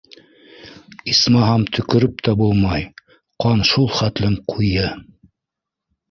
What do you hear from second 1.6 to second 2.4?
төкөрөп тә